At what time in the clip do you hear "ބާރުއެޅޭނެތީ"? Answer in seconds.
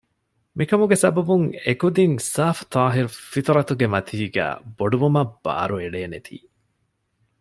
5.43-6.35